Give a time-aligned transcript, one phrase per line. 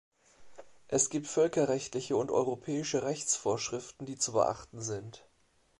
[0.87, 5.27] Es gibt völkerrechtliche und europäische Rechtsvorschriften, die zu beachten sind.